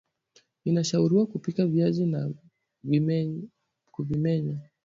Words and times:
inashauriwa 0.65 1.25
kupika 1.25 1.65
viazi 1.67 2.05
na 2.05 2.31
kuvimenya 3.91 4.59